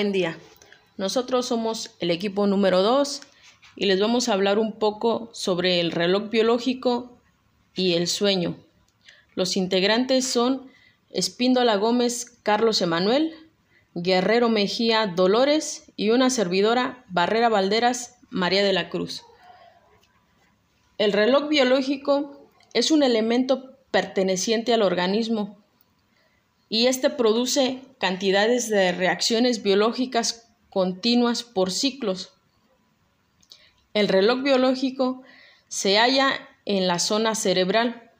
[0.00, 0.38] Buen día.
[0.96, 3.20] Nosotros somos el equipo número 2
[3.76, 7.18] y les vamos a hablar un poco sobre el reloj biológico
[7.74, 8.56] y el sueño.
[9.34, 10.70] Los integrantes son
[11.10, 13.34] Espíndola Gómez Carlos Emanuel,
[13.94, 19.22] Guerrero Mejía Dolores y una servidora Barrera Valderas María de la Cruz.
[20.96, 25.59] El reloj biológico es un elemento perteneciente al organismo
[26.72, 32.32] y este produce cantidades de reacciones biológicas continuas por ciclos.
[33.92, 35.22] El reloj biológico
[35.66, 38.12] se halla en la zona cerebral,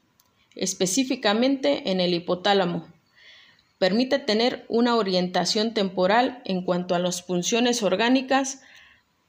[0.57, 2.89] específicamente en el hipotálamo.
[3.79, 8.63] Permite tener una orientación temporal en cuanto a las funciones orgánicas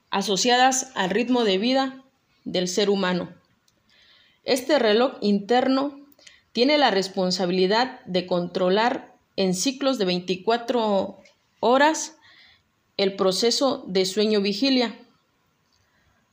[0.09, 2.03] asociadas al ritmo de vida
[2.43, 3.29] del ser humano.
[4.45, 6.01] Este reloj interno
[6.53, 11.17] tiene la responsabilidad de controlar en ciclos de 24
[11.59, 12.17] horas
[12.97, 14.99] el proceso de sueño-vigilia.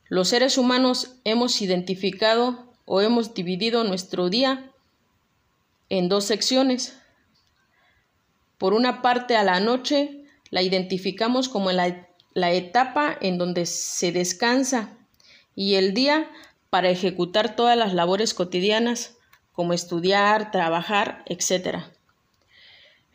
[0.08, 4.70] Los seres humanos hemos identificado o hemos dividido nuestro día
[5.90, 6.98] en dos secciones.
[8.56, 14.96] Por una parte, a la noche la identificamos como la, etapa en donde se descansa
[15.54, 16.30] y el día
[16.70, 19.16] para ejecutar todas las labores cotidianas
[19.52, 21.78] como estudiar, trabajar, etc.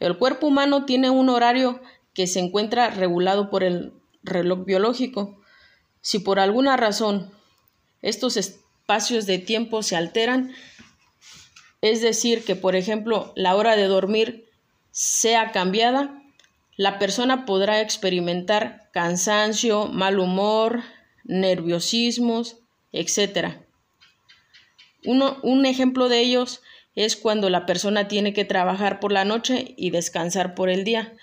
[0.03, 1.79] El cuerpo humano tiene un horario
[2.13, 5.41] que se encuentra regulado por el reloj biológico.
[6.01, 7.31] Si por alguna razón
[8.01, 10.51] estos espacios de tiempo se alteran,
[11.79, 14.49] es decir, que por ejemplo la hora de dormir
[14.91, 16.21] sea cambiada,
[16.75, 20.83] la persona podrá experimentar cansancio, mal humor,
[21.23, 22.57] nerviosismos,
[22.91, 23.55] etc.
[25.05, 26.61] un ejemplo de ellos
[26.95, 31.13] es cuando la persona tiene que trabajar por la noche y descansar por el día.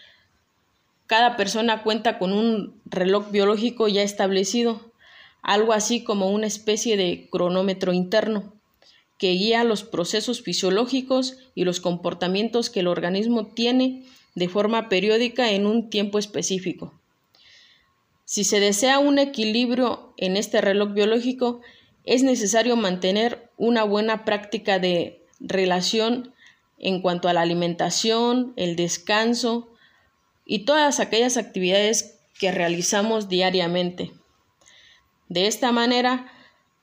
[1.06, 4.92] Cada persona cuenta con un reloj biológico ya establecido,
[5.42, 8.52] algo así como una especie de cronómetro interno,
[9.18, 14.04] que guía los procesos fisiológicos y los comportamientos que el organismo tiene
[14.34, 16.94] de forma periódica en un tiempo específico.
[18.24, 21.60] Si se desea un equilibrio en este reloj biológico,
[22.04, 26.34] es necesario mantener una buena práctica de relación
[26.78, 29.68] en cuanto a la alimentación, el descanso
[30.44, 34.12] y todas aquellas actividades que realizamos diariamente.
[35.28, 36.32] De esta manera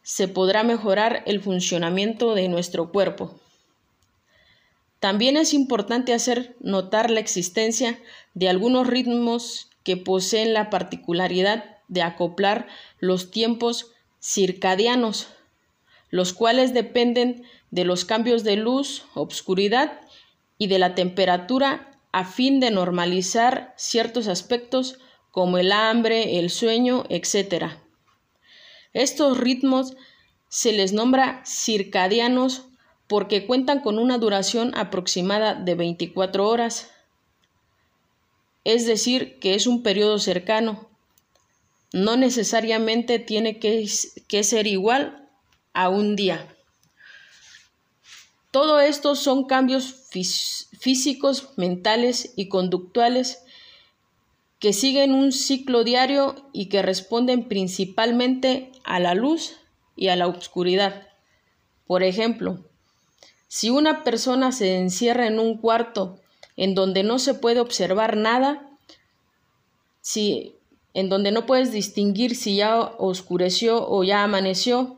[0.04, 3.40] se podrá mejorar el funcionamiento de nuestro cuerpo.
[5.00, 8.00] También es importante hacer notar la existencia
[8.34, 12.68] de algunos ritmos que poseen la particularidad de acoplar
[13.00, 13.92] los tiempos
[14.22, 15.28] circadianos,
[16.10, 20.02] los cuales dependen de los cambios de luz, obscuridad
[20.58, 25.00] y de la temperatura a fin de normalizar ciertos aspectos
[25.32, 27.66] como el hambre, el sueño, etc.
[28.94, 29.96] Estos ritmos
[30.50, 32.70] se les nombra circadianos
[33.08, 36.92] porque cuentan con una duración aproximada de 24 horas,
[38.64, 40.90] es decir, que es un periodo cercano.
[41.94, 43.88] No necesariamente tiene que,
[44.28, 45.30] que ser igual
[45.74, 46.57] a un día.
[48.58, 49.94] Todo esto son cambios
[50.80, 53.44] físicos, mentales y conductuales
[54.58, 59.58] que siguen un ciclo diario y que responden principalmente a la luz
[59.96, 61.08] y a la oscuridad.
[61.86, 62.66] Por ejemplo,
[63.48, 66.20] si una persona se encierra en un cuarto
[66.56, 68.72] en donde no se puede observar nada,
[70.02, 70.56] si
[70.96, 74.98] en donde no puedes distinguir si ya oscureció o ya amaneció,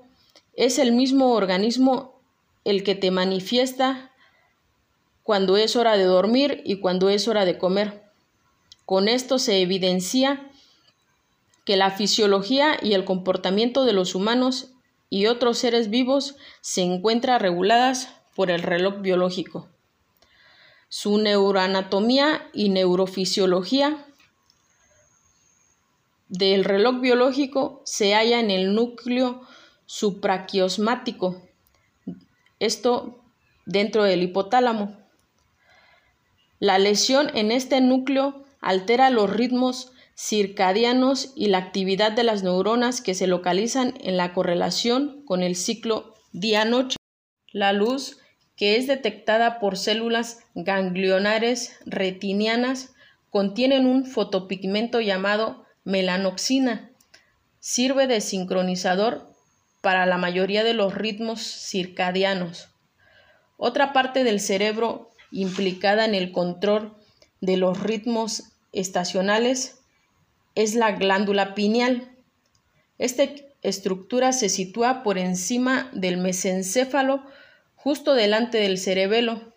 [0.54, 2.19] es el mismo organismo
[2.69, 4.12] el que te manifiesta
[5.24, 8.04] cuando es hora de dormir y cuando es hora de comer.
[8.86, 10.50] Con esto se evidencia
[11.66, 14.71] que la fisiología y el comportamiento de los humanos
[15.10, 19.68] y otros seres vivos se encuentran reguladas por el reloj biológico.
[20.88, 24.06] Su neuroanatomía y neurofisiología
[26.27, 29.42] del reloj biológico se halla en el núcleo
[29.86, 31.42] supraquiosmático,
[32.60, 33.24] esto
[33.66, 34.98] dentro del hipotálamo.
[36.60, 43.00] La lesión en este núcleo altera los ritmos circadianos y la actividad de las neuronas
[43.00, 46.98] que se localizan en la correlación con el ciclo día-noche.
[47.54, 48.20] La luz,
[48.58, 52.94] que es detectada por células ganglionares retinianas,
[53.30, 56.92] contienen un fotopigmento llamado melanoxina.
[57.60, 59.29] Sirve de sincronizador
[59.81, 62.70] para la mayoría de los ritmos circadianos.
[63.58, 66.96] Otra parte del cerebro implicada en el control
[67.42, 69.80] de los ritmos estacionales
[70.56, 72.10] es la glándula pineal.
[72.98, 73.24] Esta
[73.62, 77.24] estructura se sitúa por encima del mesencéfalo,
[77.76, 79.54] justo delante del cerebelo.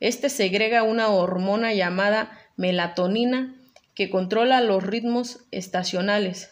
[0.00, 3.54] Este segrega una hormona llamada melatonina
[3.94, 6.50] que controla los ritmos estacionales.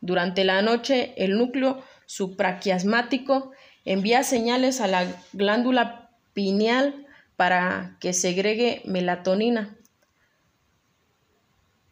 [0.00, 3.52] Durante la noche, el núcleo supraquiasmático
[3.84, 9.78] envía señales a la glándula pineal para que segregue melatonina.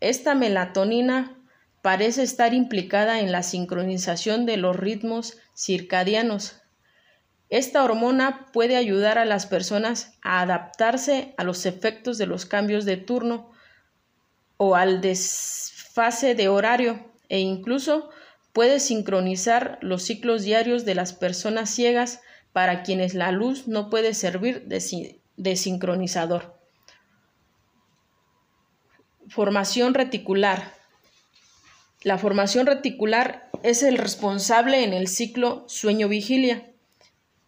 [0.01, 1.39] Esta melatonina
[1.83, 6.63] parece estar implicada en la sincronización de los ritmos circadianos.
[7.49, 12.85] Esta hormona puede ayudar a las personas a adaptarse a los efectos de los cambios
[12.85, 13.53] de turno
[14.57, 18.11] o al desfase de horario e incluso
[18.53, 22.21] puede sincronizar los ciclos diarios de las personas ciegas
[22.53, 26.59] para quienes la luz no puede servir de, sincronizador.
[29.29, 30.73] Formación reticular.
[32.03, 36.71] La formación reticular es el responsable en el ciclo sueño-vigilia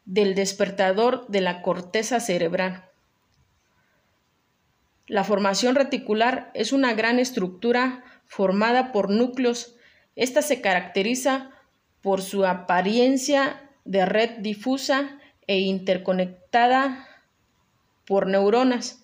[0.05, 2.91] del despertador de la corteza cerebral.
[5.06, 9.75] La formación reticular es una gran estructura formada por núcleos.
[10.20, 11.50] Esta se caracteriza
[12.02, 17.08] por su apariencia de red difusa e interconectada
[18.05, 19.02] por neuronas.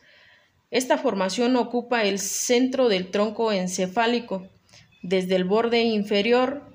[0.71, 4.47] Esta formación ocupa el centro del tronco encefálico,
[5.03, 6.71] desde el borde inferior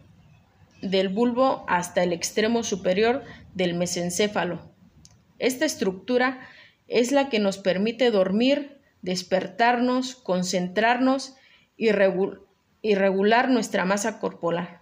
[0.82, 3.22] del bulbo hasta el extremo superior
[3.54, 4.72] del mesencéfalo.
[5.38, 6.40] Esta estructura
[6.88, 11.36] es la que nos permite dormir, despertarnos, concentrarnos
[11.78, 11.92] y,
[12.84, 14.82] regular nuestra masa corporal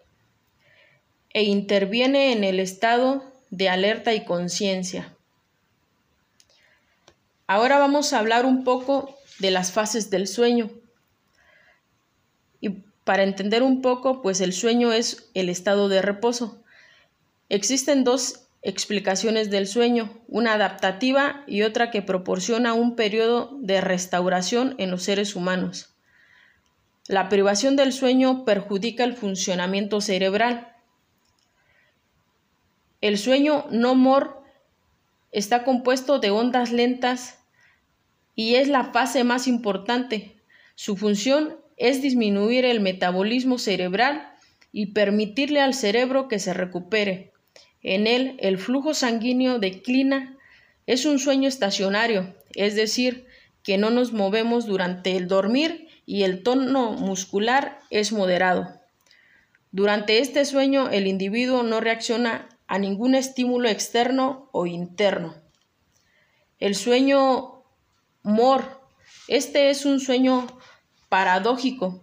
[1.31, 5.15] e interviene en el estado de alerta y conciencia.
[7.47, 10.69] Ahora vamos a hablar un poco de las fases del sueño.
[12.61, 12.69] Y
[13.03, 16.63] para entender un poco, pues el sueño es el estado de reposo.
[17.49, 24.75] Existen dos explicaciones del sueño, una adaptativa y otra que proporciona un periodo de restauración
[24.77, 25.88] en los seres humanos.
[27.09, 30.75] La privación del sueño perjudica el funcionamiento cerebral.
[33.01, 34.43] El sueño no mor
[35.31, 37.39] está compuesto de ondas lentas
[38.35, 40.35] y es la fase más importante.
[40.75, 44.31] Su función es disminuir el metabolismo cerebral
[44.71, 47.33] y permitirle al cerebro que se recupere.
[47.81, 50.37] En él el flujo sanguíneo declina.
[50.85, 53.25] Es un sueño estacionario, es decir,
[53.63, 58.67] que no nos movemos durante el dormir y el tono muscular es moderado.
[59.71, 65.35] Durante este sueño el individuo no reacciona a ningún estímulo externo o interno.
[66.57, 67.61] El sueño
[68.23, 68.81] Mor.
[69.27, 70.47] Este es un sueño
[71.09, 72.01] paradójico,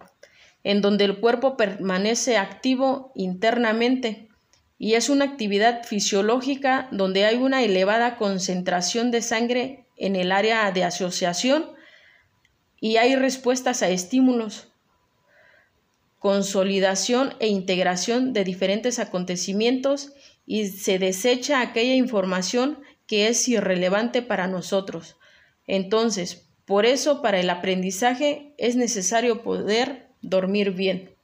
[0.62, 4.28] en donde el cuerpo permanece activo internamente
[4.78, 10.70] y es una actividad fisiológica donde hay una elevada concentración de sangre en el área
[10.70, 11.75] de asociación
[12.80, 14.68] y hay respuestas a estímulos,
[16.18, 20.12] consolidación e integración de diferentes acontecimientos
[20.46, 25.16] y se desecha aquella información que es irrelevante para nosotros.
[25.66, 31.14] Entonces, por eso para el aprendizaje es necesario poder dormir bien.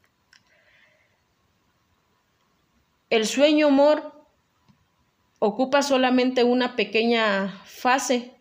[3.11, 4.25] El sueño humor
[5.39, 8.32] ocupa solamente una pequeña fase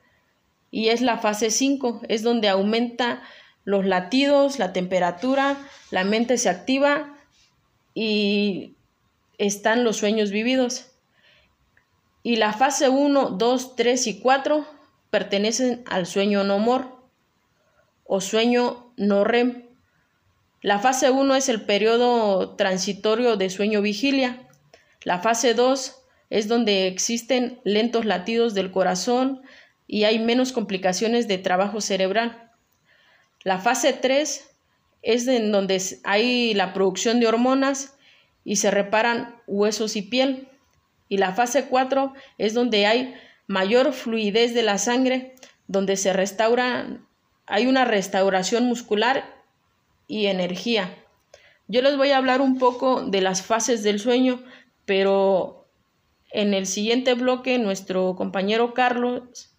[0.72, 3.22] y es la fase 5, es donde aumenta
[3.66, 5.58] los latidos, la temperatura,
[5.92, 7.18] la mente se activa
[7.94, 8.76] y
[9.38, 10.88] están los sueños vividos.
[12.24, 14.66] Y la fase 1, 2, 3 y 4
[15.10, 16.96] pertenecen al sueño no mor
[18.06, 19.66] o sueño no REM.
[20.62, 24.48] La fase 1 es el periodo transitorio de sueño vigilia.
[25.04, 25.98] La fase 2
[26.30, 29.42] es donde existen lentos latidos del corazón
[29.92, 32.50] y hay menos complicaciones de trabajo cerebral.
[33.44, 34.50] La fase 3
[35.02, 37.98] es en donde hay la producción de hormonas
[38.46, 40.48] y se reparan huesos y piel.
[41.10, 43.14] Y la fase 4 es donde hay
[43.48, 45.36] mayor fluidez de la sangre,
[45.68, 47.02] donde se restaura,
[47.46, 49.44] hay una restauración muscular
[50.08, 50.96] y energía.
[51.68, 54.42] Yo les voy a hablar un poco de las fases del sueño,
[54.86, 55.68] pero
[56.32, 59.51] en el siguiente bloque nuestro compañero Carlos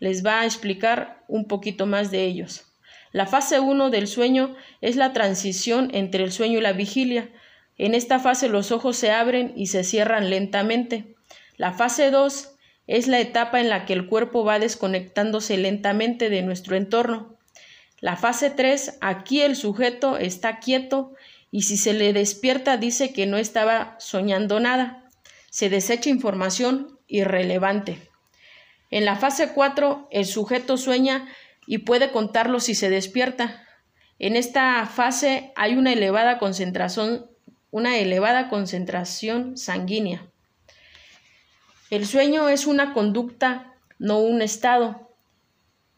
[0.00, 2.66] les va a explicar un poquito más de ellos.
[3.12, 7.30] La fase 1 del sueño es la transición entre el sueño y la vigilia.
[7.76, 11.14] En esta fase los ojos se abren y se cierran lentamente.
[11.56, 12.54] La fase 2
[12.86, 17.38] es la etapa en la que el cuerpo va desconectándose lentamente de nuestro entorno.
[18.00, 21.14] La fase 3, aquí el sujeto está quieto
[21.50, 25.10] y si se le despierta dice que no estaba soñando nada.
[25.50, 28.07] Se desecha información irrelevante.
[28.90, 31.28] En la fase 4, el sujeto sueña
[31.66, 33.62] y puede contarlo si se despierta.
[34.18, 37.26] En esta fase hay una elevada concentración,
[37.70, 40.26] una elevada concentración sanguínea.
[41.90, 45.10] El sueño es una conducta, no un estado.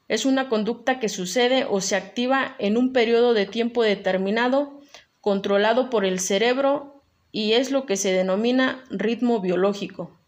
[0.09, 4.81] Es una conducta que sucede o se activa en un periodo de tiempo determinado,
[5.21, 10.20] controlado por el cerebro y es lo que se denomina ritmo biológico.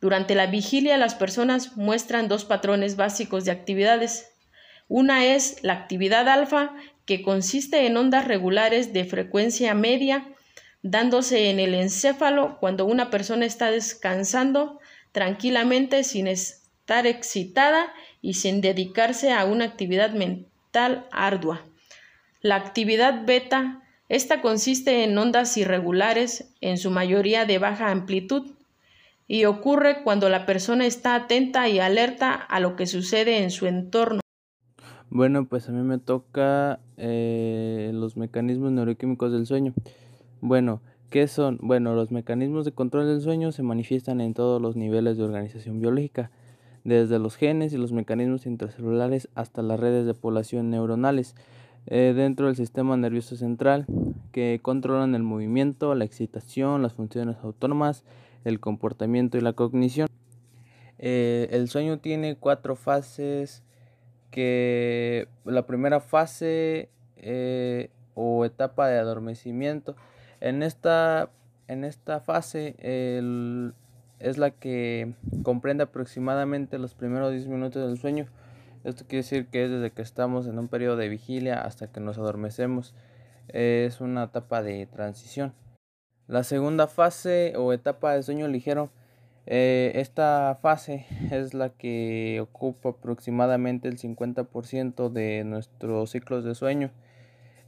[0.00, 4.30] Durante la vigilia las personas muestran dos patrones básicos de actividades.
[4.88, 6.72] Una es la actividad alfa,
[7.04, 10.28] que consiste en ondas regulares de frecuencia media,
[10.82, 14.78] dándose en el encéfalo cuando una persona está descansando
[15.12, 21.64] tranquilamente sin estar excitada y sin dedicarse a una actividad mental ardua.
[22.40, 28.52] La actividad beta, esta consiste en ondas irregulares, en su mayoría de baja amplitud,
[29.28, 33.66] y ocurre cuando la persona está atenta y alerta a lo que sucede en su
[33.66, 34.20] entorno.
[35.10, 39.74] Bueno, pues a mí me toca eh, los mecanismos neuroquímicos del sueño.
[40.40, 40.80] Bueno,
[41.10, 41.58] ¿qué son?
[41.60, 45.78] Bueno, los mecanismos de control del sueño se manifiestan en todos los niveles de organización
[45.78, 46.30] biológica,
[46.84, 51.34] desde los genes y los mecanismos intracelulares hasta las redes de población neuronales
[51.86, 53.86] eh, dentro del sistema nervioso central
[54.32, 58.04] que controlan el movimiento, la excitación, las funciones autónomas,
[58.44, 60.08] el comportamiento y la cognición.
[60.98, 63.62] Eh, el sueño tiene cuatro fases
[64.30, 69.96] que la primera fase eh, o etapa de adormecimiento.
[70.40, 71.30] En esta,
[71.68, 72.76] en esta fase
[74.18, 78.26] es la que comprende aproximadamente los primeros 10 minutos del sueño.
[78.84, 82.00] Esto quiere decir que es desde que estamos en un periodo de vigilia hasta que
[82.00, 82.94] nos adormecemos.
[83.48, 85.52] Es una etapa de transición
[86.28, 88.90] la segunda fase o etapa de sueño ligero,
[89.46, 96.90] eh, esta fase es la que ocupa aproximadamente el 50% de nuestros ciclos de sueño.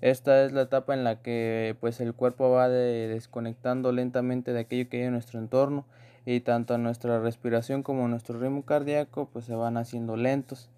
[0.02, 4.88] Esta es la etapa en la que pues el cuerpo va desconectando lentamente de aquello
[4.88, 5.86] que hay en nuestro entorno
[6.26, 10.70] y tanto nuestra respiración como nuestro ritmo cardíaco pues se van haciendo lentos.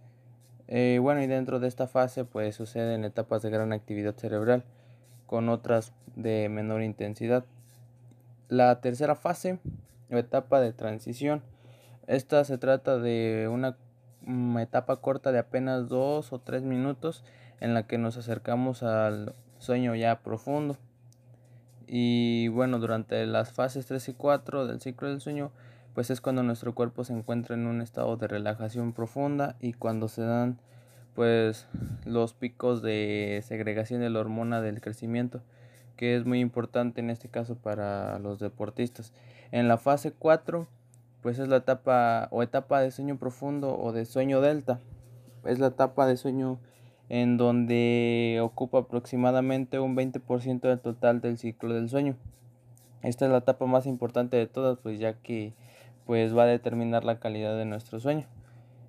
[0.69, 4.65] Eh, bueno y dentro de esta fase pues suceden etapas de gran actividad cerebral
[5.27, 7.45] con otras de menor intensidad.
[8.53, 9.59] La tercera fase
[10.11, 11.41] o etapa de transición.
[12.07, 13.79] Esta se trata de una
[14.27, 17.25] mm, etapa corta de apenas dos o tres minutos
[17.61, 20.77] en la que nos acercamos al sueño ya profundo.
[21.87, 25.51] Y bueno, durante las fases 3 y 4 del ciclo del sueño,
[25.95, 30.09] pues es cuando nuestro cuerpo se encuentra en un estado de relajación profunda y cuando
[30.09, 30.59] se dan
[31.15, 31.69] pues
[32.05, 35.41] los picos de segregación de la hormona del crecimiento
[35.97, 39.13] que es muy importante en este caso para los deportistas.
[39.51, 40.67] En la fase 4,
[41.23, 44.81] pues es la etapa o etapa de sueño profundo o de sueño delta.
[45.45, 46.59] Es la etapa de sueño
[47.09, 52.17] en donde ocupa aproximadamente un 20% del total del ciclo del sueño.
[53.03, 55.53] Esta es la etapa más importante de todas, pues ya que
[56.07, 58.27] pues va a determinar la calidad de nuestro sueño.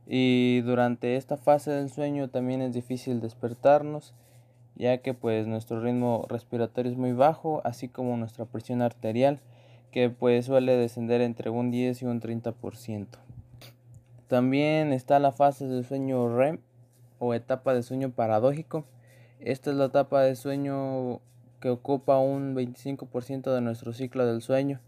[0.08, 4.14] Y durante esta fase del sueño también es difícil despertarnos
[4.76, 9.40] ya que pues nuestro ritmo respiratorio es muy bajo, así como nuestra presión arterial,
[9.92, 13.08] que pues suele descender entre un 10 y un 30%.
[14.28, 16.58] También está la fase del sueño REM
[17.20, 18.86] o etapa de sueño paradójico.
[19.40, 21.20] Esta es la etapa de sueño
[21.60, 24.82] que ocupa un 25% de nuestro ciclo del sueño,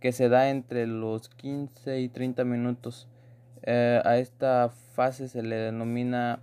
[0.00, 3.08] que se da entre los 15 y 30 minutos.
[3.64, 6.40] Eh, a esta fase se le denomina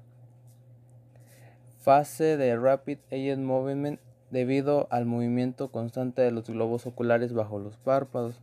[1.80, 4.00] fase de Rapid Eye Movement
[4.32, 8.42] debido al movimiento constante de los globos oculares bajo los párpados.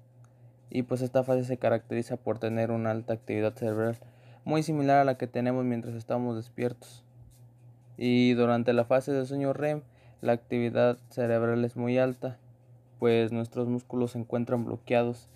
[0.71, 3.97] Y pues esta fase se caracteriza por tener una alta actividad cerebral,
[4.45, 7.05] muy similar a la que tenemos mientras estamos despiertos.
[7.97, 9.83] Y durante la fase de sueño REM,
[10.23, 12.39] la actividad cerebral es muy alta,
[12.99, 15.29] pues nuestros músculos se encuentran bloqueados.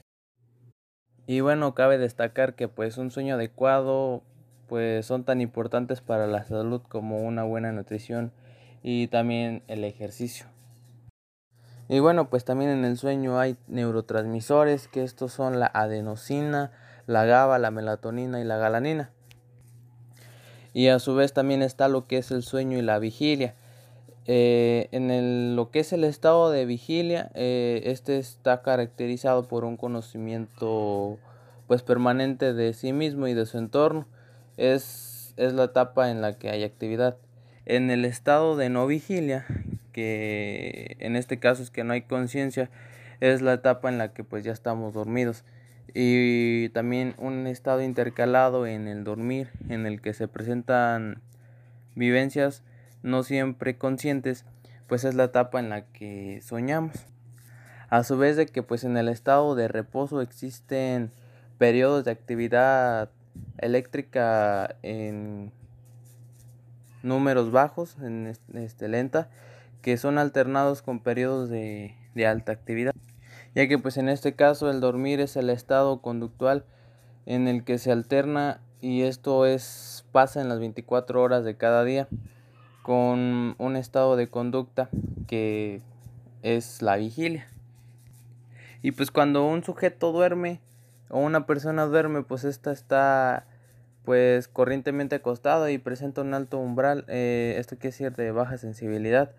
[1.27, 4.23] Y bueno, cabe destacar que pues un sueño adecuado
[4.71, 8.31] pues son tan importantes para la salud como una buena nutrición
[8.85, 10.47] y también el ejercicio.
[11.89, 16.71] Y bueno, pues también en el sueño hay neurotransmisores, que estos son la adenosina,
[17.09, 19.11] la GABA, la melatonina y la galanina.
[20.73, 23.57] Y a su vez también está lo que es el sueño y la vigilia.
[24.27, 29.77] Eh, en lo que es el estado de vigilia, eh, este está caracterizado por un
[29.77, 31.19] conocimiento
[31.67, 34.07] pues permanente de sí mismo y de su entorno
[34.57, 37.17] es, la etapa en la que hay actividad.
[37.67, 39.47] En el estado de no vigilia,
[39.93, 42.71] que en este caso es que no hay conciencia,
[43.21, 45.45] es la etapa en la que pues ya estamos dormidos.
[45.95, 51.21] Y también un estado intercalado en el dormir, en el que se presentan
[51.95, 52.63] vivencias
[53.03, 54.45] no siempre conscientes,
[54.87, 56.95] pues es la etapa en la que soñamos.
[57.89, 61.11] A su vez de que pues en el estado de reposo existen
[61.59, 63.11] periodos de actividad
[63.59, 65.53] eléctrica en
[67.03, 69.29] números bajos, en este, lenta,
[69.83, 72.95] que son alternados con periodos de, de alta actividad,
[73.55, 76.65] ya que pues en este caso el dormir es el estado conductual
[77.27, 81.85] en el que se alterna y esto es pasa en las 24 horas de cada
[81.85, 82.09] día
[82.83, 84.89] con un estado de conducta
[85.27, 85.83] que
[86.43, 87.47] es la vigilia.
[88.83, 90.61] Y pues cuando un sujeto duerme
[91.11, 93.47] o una persona duerme, pues esta está
[94.05, 99.33] pues corrientemente acostada y presenta un alto umbral, eh, esto quiere decir de baja sensibilidad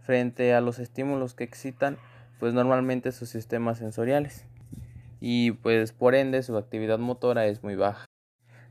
[0.00, 1.98] frente a los estímulos que excitan
[2.40, 4.44] pues normalmente sus sistemas sensoriales
[5.20, 8.04] y pues por ende su actividad motora es muy baja.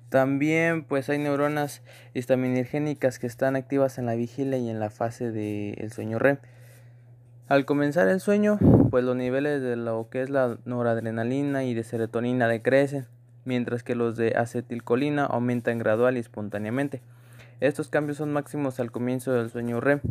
[0.10, 1.82] También pues hay neuronas
[2.14, 6.38] histaminogénicas que están activas en la vigilia y en la fase del sueño REM.
[7.50, 8.60] Al comenzar el sueño,
[8.92, 13.06] pues los niveles de lo que es la noradrenalina y de serotonina decrecen,
[13.46, 17.02] mientras que los de acetilcolina aumentan gradual y espontáneamente.
[17.62, 20.02] Estos cambios son máximos al comienzo del sueño REM.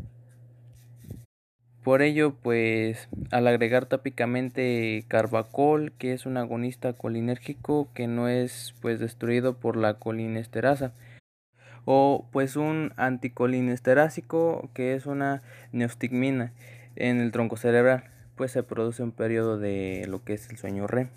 [1.85, 8.75] Por ello, pues al agregar tápicamente carbacol, que es un agonista colinérgico que no es
[8.81, 10.95] pues destruido por la colinesterasa,
[11.85, 16.55] o pues un anticolinesterásico que es una neostigmina
[16.97, 18.05] en el tronco cerebral,
[18.35, 21.11] pues se produce un periodo de lo que es el sueño REM.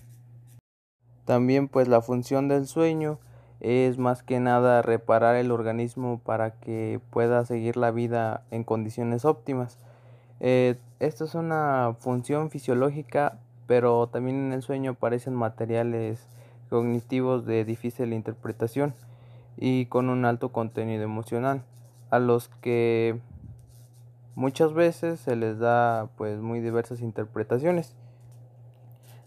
[1.26, 3.20] También pues la función del sueño
[3.60, 9.26] es más que nada reparar el organismo para que pueda seguir la vida en condiciones
[9.26, 9.78] óptimas
[10.39, 16.26] eh, es una función fisiológica, pero también en el sueño aparecen materiales
[16.70, 18.94] cognitivos de difícil interpretación
[19.58, 21.63] y con un alto contenido emocional,
[22.10, 23.20] a los que
[24.39, 27.93] muchas veces se les da pues muy diversas interpretaciones.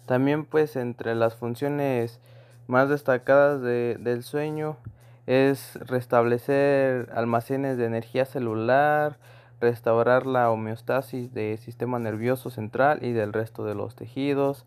[0.07, 2.18] También pues entre las funciones
[2.66, 4.79] más destacadas del sueño
[5.27, 9.18] es restablecer almacenes de energía celular,
[9.61, 14.64] restaurar la homeostasis del sistema nervioso central y del resto de los tejidos.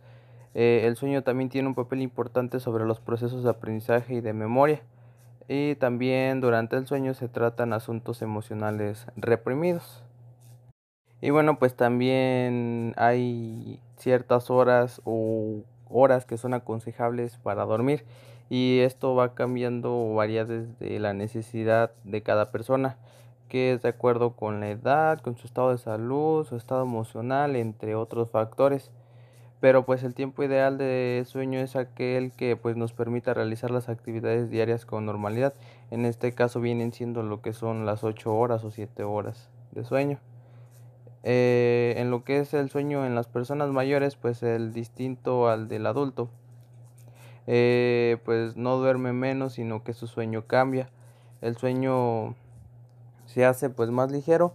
[0.53, 4.33] Eh, el sueño también tiene un papel importante sobre los procesos de aprendizaje y de
[4.33, 4.83] memoria.
[5.47, 10.04] Y también durante el sueño se tratan asuntos emocionales reprimidos.
[11.21, 18.03] Y bueno, pues también hay ciertas horas o horas que son aconsejables para dormir
[18.49, 22.97] y esto va cambiando o varía desde la necesidad de cada persona
[23.49, 27.55] que es de acuerdo con la edad, con su estado de salud, su estado emocional,
[27.55, 28.91] entre otros factores.
[29.61, 33.87] Pero pues el tiempo ideal de sueño es aquel que pues nos permita realizar las
[33.89, 35.53] actividades diarias con normalidad.
[35.91, 39.85] En este caso vienen siendo lo que son las 8 horas o 7 horas de
[39.85, 40.19] sueño.
[41.27, 45.67] Eh, en lo que es el sueño en las personas mayores, pues el distinto al
[45.67, 46.29] del adulto,
[47.47, 50.87] eh, pues no duerme menos, sino que su sueño cambia.
[51.41, 52.35] El sueño
[53.25, 54.53] se hace pues más ligero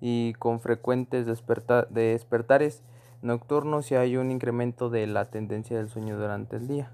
[0.00, 2.82] y con frecuentes despertares
[3.22, 6.92] nocturnos y hay un incremento de la tendencia del sueño durante el día.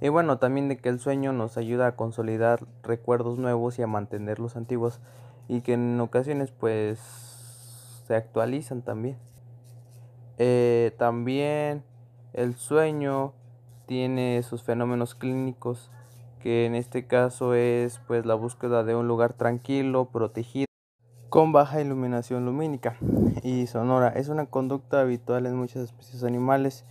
[0.00, 3.88] Y bueno, también de que el sueño nos ayuda a consolidar recuerdos nuevos y a
[3.88, 5.00] mantener los antiguos
[5.48, 7.25] y que en ocasiones pues
[8.06, 9.16] se actualizan también.
[10.38, 11.82] Eh, también
[12.32, 13.32] el sueño
[13.86, 15.90] tiene sus fenómenos clínicos
[16.40, 20.66] que en este caso es pues la búsqueda de un lugar tranquilo, protegido,
[21.28, 22.96] con baja iluminación lumínica
[23.42, 24.10] y sonora.
[24.10, 26.84] Es una conducta habitual en muchas especies animales,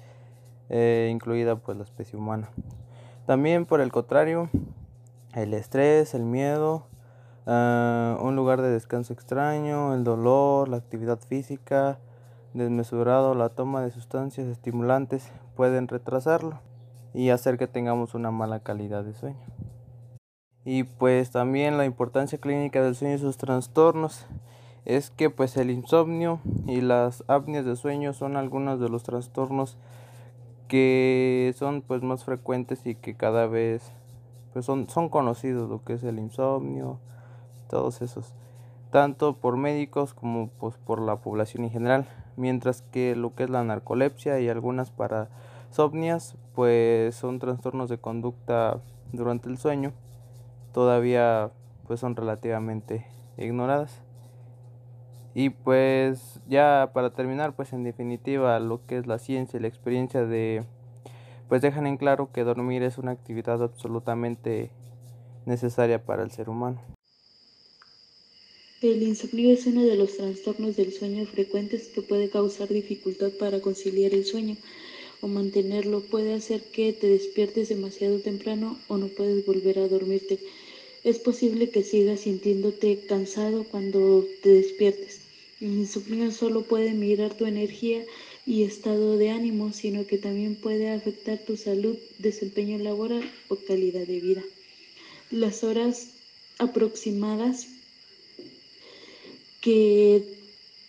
[0.70, 2.50] eh, incluida pues la especie humana.
[3.26, 4.50] También por el contrario,
[5.34, 6.88] el estrés, el miedo,
[7.46, 12.00] ah, un lugar de descanso extraño, el dolor, la actividad física
[12.56, 16.60] desmesurado, la toma de sustancias estimulantes pueden retrasarlo
[17.14, 19.46] y hacer que tengamos una mala calidad de sueño.
[20.64, 24.26] Y pues también la importancia clínica del sueño y sus trastornos
[24.86, 29.78] es que pues el insomnio y las apneas de sueño son algunos de los trastornos
[30.68, 33.92] que son pues más frecuentes y que cada vez
[34.54, 37.00] pues son, son conocidos lo que es el insomnio,
[37.76, 38.34] todos esos,
[38.90, 42.08] tanto por médicos como pues por la población en general,
[42.38, 45.28] mientras que lo que es la narcolepsia y algunas para
[45.68, 48.80] insomnias pues son trastornos de conducta
[49.12, 49.92] durante el sueño
[50.76, 51.52] todavía
[51.88, 53.06] pues son relativamente
[53.38, 54.02] ignoradas.
[55.34, 59.68] Y pues ya para terminar, pues en definitiva lo que es la ciencia y la
[59.68, 60.64] experiencia de
[61.50, 64.72] pues dejan en claro que dormir es una actividad absolutamente
[65.46, 66.95] necesaria para el ser humano.
[68.92, 73.60] El insomnio es uno de los trastornos del sueño frecuentes que puede causar dificultad para
[73.60, 74.58] conciliar el sueño
[75.22, 76.02] o mantenerlo.
[76.02, 80.38] Puede hacer que te despiertes demasiado temprano o no puedes volver a dormirte.
[81.04, 85.22] Es posible que sigas sintiéndote cansado cuando te despiertes.
[85.60, 88.06] El insomnio solo puede mirar tu energía
[88.46, 94.06] y estado de ánimo, sino que también puede afectar tu salud, desempeño laboral o calidad
[94.06, 94.44] de vida.
[95.32, 96.10] Las horas
[96.60, 97.68] aproximadas
[99.66, 100.22] que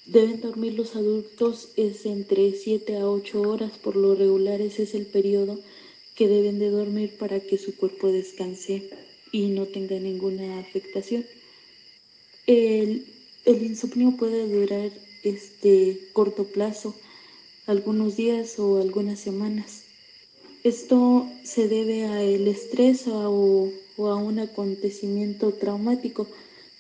[0.05, 4.95] deben dormir los adultos es entre 7 a 8 horas, por lo regular ese es
[4.95, 5.59] el periodo
[6.15, 8.91] que deben de dormir para que su cuerpo descanse
[9.33, 11.25] y no tenga ninguna afectación.
[12.47, 13.07] El,
[13.47, 14.91] el insomnio puede durar
[15.25, 16.95] este corto plazo,
[17.65, 19.85] algunos días o algunas semanas.
[20.65, 26.27] Esto se debe al estrés o, o a un acontecimiento traumático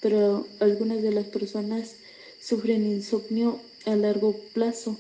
[0.00, 1.96] pero algunas de las personas
[2.40, 4.96] sufren insomnio a largo plazo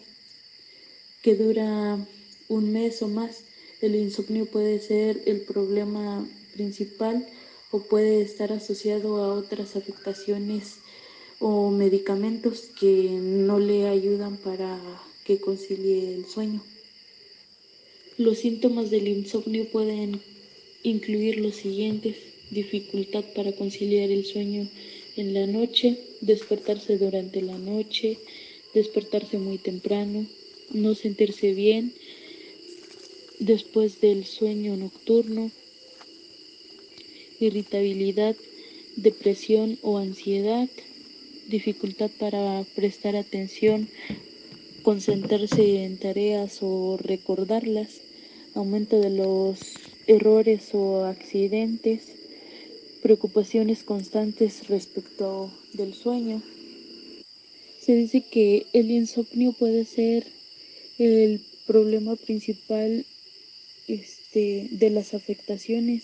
[1.22, 1.98] que dura
[2.48, 3.42] un mes o más.
[3.80, 7.26] El insomnio puede ser el problema principal
[7.70, 10.76] o puede estar asociado a otras afectaciones
[11.38, 14.80] o medicamentos que no le ayudan para
[15.24, 16.62] que concilie el sueño.
[18.16, 20.22] Los síntomas del insomnio pueden
[20.82, 22.16] incluir los siguientes,
[22.50, 24.68] dificultad para conciliar el sueño
[25.16, 28.18] en la noche, despertarse durante la noche,
[28.74, 30.26] despertarse muy temprano,
[30.72, 31.92] no sentirse bien
[33.38, 35.50] después del sueño nocturno,
[37.40, 38.36] irritabilidad,
[38.96, 40.68] depresión o ansiedad,
[41.48, 43.88] dificultad para prestar atención,
[44.82, 48.00] concentrarse en tareas o recordarlas,
[48.54, 49.58] aumento de los
[50.06, 52.15] errores o accidentes,
[53.06, 56.42] preocupaciones constantes respecto del sueño.
[57.80, 60.26] Se dice que el insomnio puede ser
[60.98, 63.06] el problema principal
[63.86, 66.02] este, de las afectaciones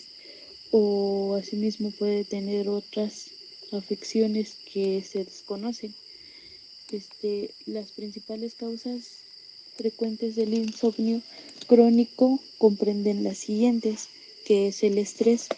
[0.70, 3.30] o asimismo puede tener otras
[3.72, 5.92] afecciones que se desconocen.
[6.92, 9.08] Este, las principales causas
[9.76, 11.20] frecuentes del insomnio
[11.66, 14.06] crónico comprenden las siguientes,
[14.44, 15.48] que es el estrés,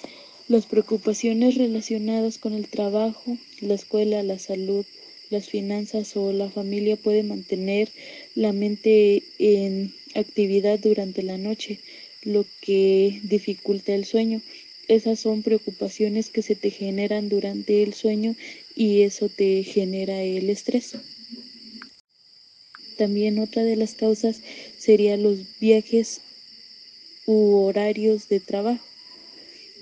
[0.47, 4.85] las preocupaciones relacionadas con el trabajo, la escuela, la salud,
[5.31, 7.91] las finanzas o la familia pueden mantener
[8.35, 11.81] la mente en actividad durante la noche,
[12.23, 14.43] lo que dificulta el sueño.
[14.87, 18.37] Esas son preocupaciones que se te generan durante el sueño
[18.77, 20.95] y eso te genera el estrés.
[22.99, 24.43] También otra de las causas
[24.79, 26.21] sería los viajes
[27.27, 28.85] u horarios de trabajo.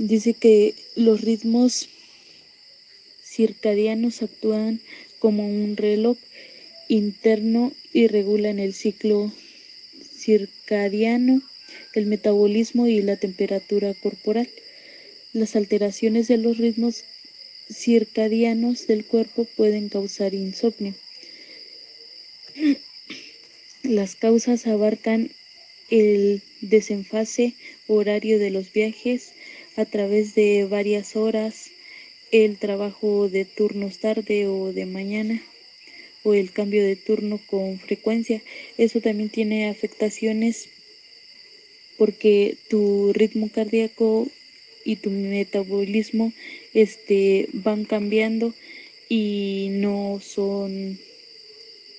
[0.04, 1.88] Dice que los ritmos
[3.24, 4.80] circadianos actúan
[5.20, 6.18] como un reloj
[6.88, 9.32] interno y regulan el ciclo
[10.12, 11.40] circadiano,
[11.94, 14.48] el metabolismo y la temperatura corporal.
[15.32, 17.04] Las alteraciones de los ritmos
[17.70, 20.96] circadianos del cuerpo pueden causar insomnio.
[23.84, 25.30] Las causas abarcan
[25.90, 27.54] el desenfase
[27.86, 29.32] horario de los viajes,
[29.76, 31.70] a través de varias horas,
[32.30, 35.42] el trabajo de turnos tarde o de mañana
[36.24, 38.42] o el cambio de turno con frecuencia.
[38.78, 40.68] Eso también tiene afectaciones
[41.98, 44.28] porque tu ritmo cardíaco
[44.84, 46.32] y tu metabolismo
[46.74, 48.54] este, van cambiando
[49.08, 50.98] y no son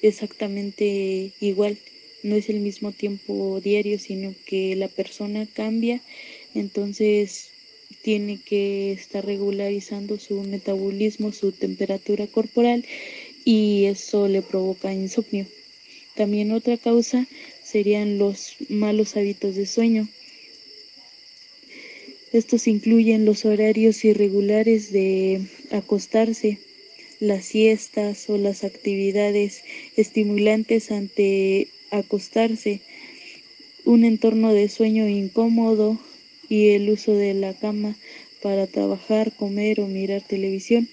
[0.02, 1.78] exactamente igual.
[2.24, 6.02] No es el mismo tiempo diario, sino que la persona cambia.
[6.56, 7.53] Entonces
[8.02, 12.86] tiene que estar regularizando su metabolismo, su temperatura corporal
[13.46, 15.46] y eso le provoca insomnio.
[16.16, 17.28] También otra causa
[17.64, 20.08] serían los malos hábitos de sueño.
[22.32, 26.58] Estos incluyen los horarios irregulares de acostarse,
[27.20, 29.62] las siestas o las actividades
[29.96, 32.82] estimulantes ante acostarse,
[33.86, 36.00] un entorno de sueño incómodo,
[36.50, 37.96] y el uso de la cama
[38.42, 40.88] para trabajar, comer o mirar televisión.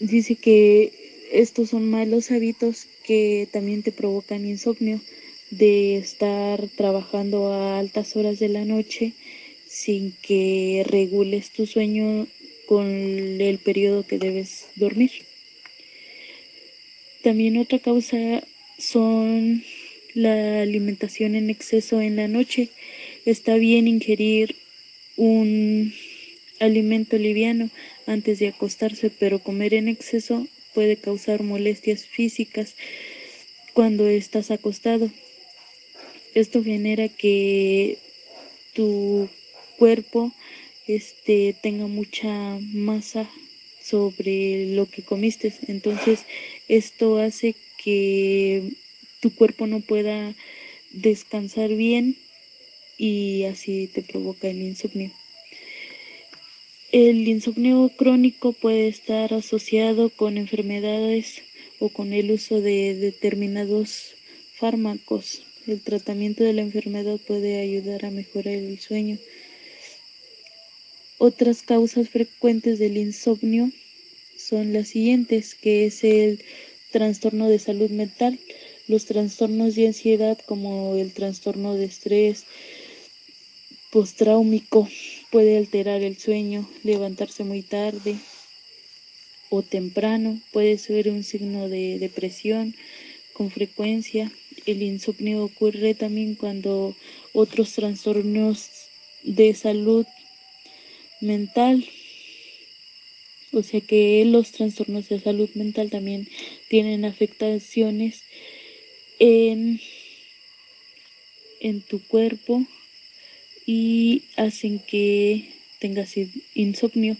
[0.00, 0.92] Dice que
[1.32, 5.00] estos son malos hábitos que también te provocan insomnio
[5.50, 9.12] de estar trabajando a altas horas de la noche
[9.68, 12.26] sin que regules tu sueño
[12.66, 15.10] con el periodo que debes dormir.
[17.22, 18.42] También otra causa
[18.78, 19.64] son
[20.14, 22.70] la alimentación en exceso en la noche.
[23.26, 24.56] Está bien ingerir
[25.16, 25.92] un
[26.60, 27.70] alimento liviano
[28.06, 32.74] antes de acostarse, pero comer en exceso puede causar molestias físicas
[33.72, 35.10] cuando estás acostado.
[36.34, 37.98] Esto genera que
[38.72, 39.28] tu
[39.78, 40.32] cuerpo
[40.86, 43.28] este, tenga mucha masa
[43.82, 45.52] sobre lo que comiste.
[45.68, 46.20] Entonces,
[46.68, 48.72] esto hace que
[49.24, 50.34] tu cuerpo no pueda
[50.92, 52.14] descansar bien
[52.98, 55.12] y así te provoca el insomnio.
[56.92, 61.40] El insomnio crónico puede estar asociado con enfermedades
[61.78, 64.14] o con el uso de determinados
[64.56, 65.40] fármacos.
[65.66, 69.16] El tratamiento de la enfermedad puede ayudar a mejorar el sueño.
[71.16, 73.70] Otras causas frecuentes del insomnio
[74.36, 76.44] son las siguientes, que es el
[76.92, 78.38] trastorno de salud mental,
[78.86, 82.44] los trastornos de ansiedad como el trastorno de estrés
[83.90, 84.88] posttraúmico
[85.30, 88.16] puede alterar el sueño, levantarse muy tarde
[89.50, 92.74] o temprano, puede ser un signo de depresión
[93.32, 94.32] con frecuencia.
[94.66, 96.94] El insomnio ocurre también cuando
[97.32, 98.70] otros trastornos
[99.22, 100.06] de salud
[101.20, 101.86] mental,
[103.52, 106.28] o sea que los trastornos de salud mental también
[106.68, 108.22] tienen afectaciones
[109.18, 109.80] en,
[111.60, 112.64] en tu cuerpo
[113.66, 115.48] y hacen que
[115.78, 116.14] tengas
[116.54, 117.16] insomnio.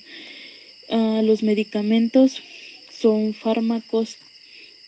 [0.89, 2.43] Ah, los medicamentos
[2.93, 4.17] son fármacos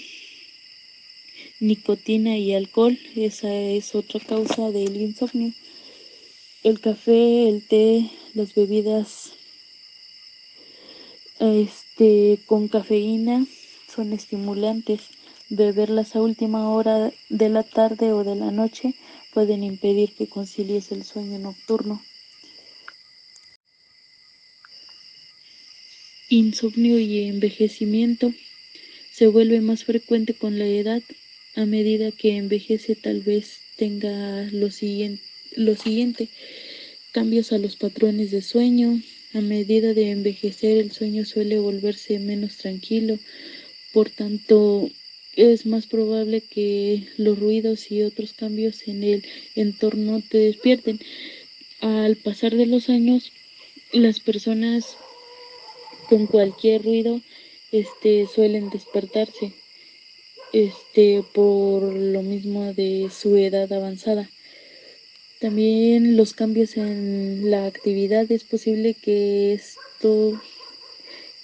[1.60, 5.54] nicotina y alcohol, esa es otra causa del insomnio.
[6.64, 9.32] El café, el té, las bebidas
[11.40, 13.46] este, con cafeína
[13.94, 15.02] son estimulantes.
[15.50, 18.96] Beberlas a última hora de la tarde o de la noche
[19.34, 22.04] pueden impedir que concilies el sueño nocturno.
[26.28, 28.34] Insomnio y envejecimiento
[29.14, 31.02] se vuelve más frecuente con la edad.
[31.56, 35.24] A medida que envejece tal vez tenga lo siguiente,
[35.56, 36.28] lo siguiente,
[37.14, 39.02] cambios a los patrones de sueño.
[39.34, 43.18] A medida de envejecer el sueño suele volverse menos tranquilo.
[43.94, 44.90] Por tanto,
[45.38, 49.24] es más probable que los ruidos y otros cambios en el
[49.56, 51.00] entorno te despierten.
[51.80, 53.32] Al pasar de los años,
[53.94, 54.98] las personas
[56.10, 57.22] con cualquier ruido
[57.72, 59.54] este suelen despertarse
[60.54, 64.30] este por lo mismo de su edad avanzada
[65.40, 70.42] también los cambios en la actividad es posible que esto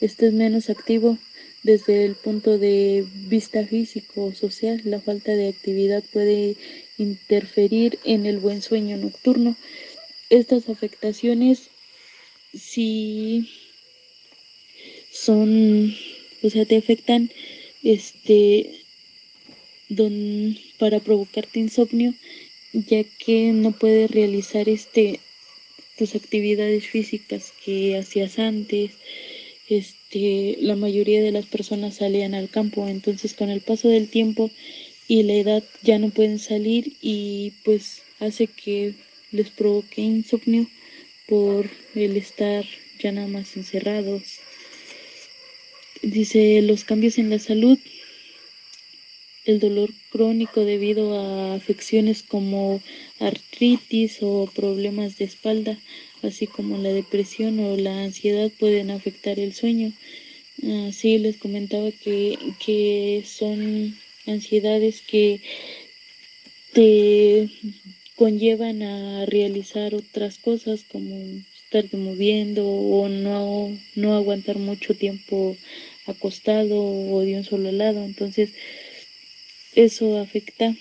[0.02, 1.18] estés menos activo
[1.64, 6.58] Desde el punto de vista físico o social, la falta de actividad puede
[6.98, 9.56] interferir en el buen sueño nocturno.
[10.30, 11.70] Estas afectaciones
[12.54, 13.50] sí
[15.12, 15.96] son,
[16.42, 17.32] o sea, te afectan
[17.82, 18.82] este
[19.88, 22.14] don, para provocarte insomnio,
[22.74, 25.22] ya que no puedes realizar este
[25.98, 28.92] tus actividades físicas que hacías antes,
[29.70, 34.52] este, la mayoría de las personas salían al campo, entonces con el paso del tiempo
[35.08, 38.94] y la edad ya no pueden salir y pues hace que
[39.32, 40.68] les provoque insomnio
[41.28, 42.66] por el estar
[43.00, 44.40] ya nada más encerrados.
[46.02, 47.80] Dice los cambios en la salud,
[49.46, 52.82] el dolor crónico debido a afecciones como
[53.20, 55.78] artritis o problemas de espalda,
[56.22, 59.92] así como la depresión o la ansiedad pueden afectar el sueño.
[60.88, 65.42] Así les comentaba que, que son ansiedades que
[66.74, 67.50] te
[68.16, 71.16] conllevan a realizar otras cosas como
[71.66, 75.58] estarte moviendo o no, no aguantar mucho tiempo
[76.06, 78.04] acostado o de un solo lado.
[78.04, 78.52] Entonces,
[79.76, 80.76] eso afecta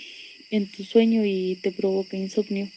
[0.50, 2.68] en tu sueño y te provoca insomnio.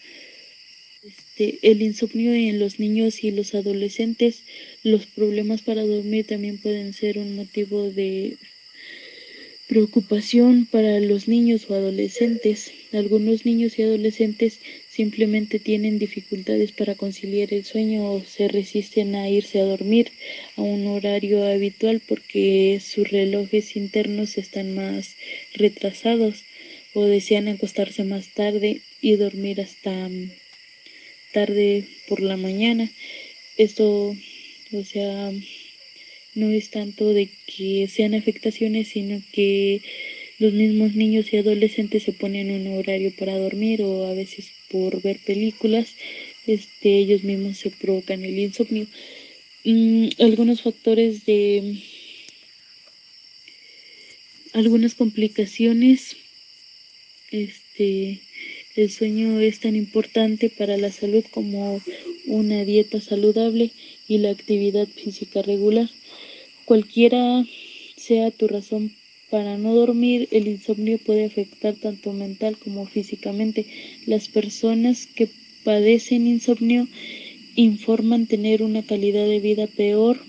[1.03, 4.43] Este, el insomnio en los niños y los adolescentes,
[4.83, 8.37] los problemas para dormir también pueden ser un motivo de
[9.67, 12.71] preocupación para los niños o adolescentes.
[12.93, 14.59] Algunos niños y adolescentes
[14.95, 20.13] simplemente tienen dificultades para conciliar el sueño o se resisten a irse a dormir
[20.55, 25.17] a un horario habitual porque sus relojes internos están más
[25.53, 26.45] retrasados
[26.93, 30.09] o desean acostarse más tarde y dormir hasta
[31.33, 32.89] tarde por la mañana.
[33.57, 34.15] Esto,
[34.71, 35.29] o sea,
[36.35, 39.81] no es tanto de que sean afectaciones, sino que
[40.39, 45.01] los mismos niños y adolescentes se ponen un horario para dormir o a veces por
[45.01, 45.89] ver películas,
[46.45, 48.87] este, ellos mismos se provocan el insomnio.
[49.63, 51.81] Mm, algunos factores de
[54.53, 56.15] algunas complicaciones,
[57.31, 58.21] este,
[58.75, 61.81] el sueño es tan importante para la salud como
[62.25, 63.71] una dieta saludable
[64.07, 65.89] y la actividad física regular.
[66.65, 67.45] Cualquiera
[67.97, 68.91] sea tu razón
[69.29, 73.65] para no dormir, el insomnio puede afectar tanto mental como físicamente.
[74.05, 75.29] Las personas que
[75.63, 76.87] padecen insomnio
[77.55, 80.19] informan tener una calidad de vida peor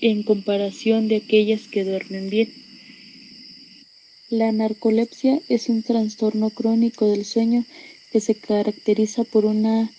[0.00, 2.52] en comparación de aquellas que duermen bien.
[4.28, 7.64] La narcolepsia es un trastorno crónico del sueño
[8.10, 9.90] que se caracteriza por una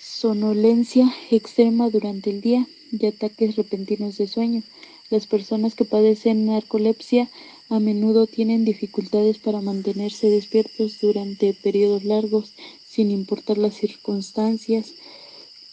[0.00, 4.62] sonolencia extrema durante el día y ataques repentinos de sueño.
[5.10, 7.28] Las personas que padecen narcolepsia
[7.68, 12.54] a menudo tienen dificultades para mantenerse despiertos durante periodos largos,
[12.86, 14.92] sin importar las circunstancias.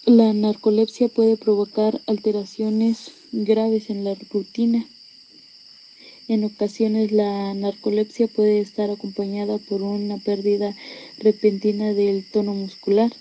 [0.06, 4.88] La narcolepsia puede provocar alteraciones graves en la rutina.
[6.28, 10.76] En ocasiones la narcolepsia puede estar acompañada por una pérdida
[11.20, 13.14] repentina del tono muscular.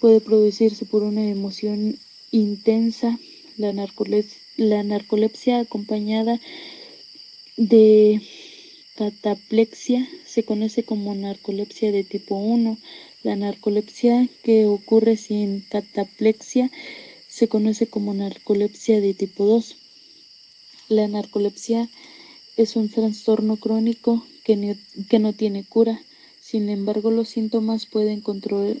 [0.00, 1.96] Puede producirse por una emoción
[2.32, 3.18] intensa.
[3.58, 6.40] La narcolepsia la narcolepsia acompañada
[7.56, 8.20] de
[8.96, 12.76] cataplexia se conoce como narcolepsia de tipo 1.
[13.22, 16.72] La narcolepsia que ocurre sin cataplexia
[17.28, 19.76] se conoce como narcolepsia de tipo 2.
[20.88, 21.88] La narcolepsia
[22.56, 24.76] es un trastorno crónico que,
[25.08, 26.00] que no tiene cura.
[26.50, 28.22] Sin embargo, los síntomas pueden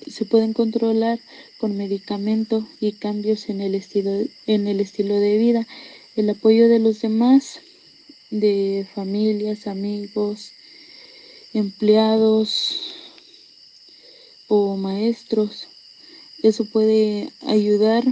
[0.06, 1.20] se pueden controlar
[1.58, 5.66] con medicamento y cambios en el, estilo, en el estilo de vida,
[6.16, 7.60] el apoyo de los demás,
[8.30, 10.52] de familias, amigos,
[11.52, 12.94] empleados
[14.46, 15.68] o maestros.
[16.42, 18.02] Eso puede ayudar